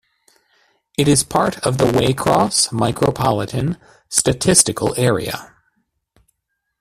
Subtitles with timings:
[0.97, 3.77] It is part of the Waycross Micropolitan
[4.09, 5.53] Statistical Area.